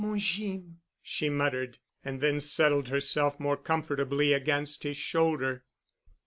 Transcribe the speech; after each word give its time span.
"Mon 0.03 0.17
Jeem," 0.17 0.77
she 1.03 1.29
muttered, 1.29 1.77
and 2.03 2.21
then 2.21 2.41
settled 2.41 2.89
herself 2.89 3.39
more 3.39 3.55
comfortably 3.55 4.33
against 4.33 4.81
his 4.81 4.97
shoulder. 4.97 5.63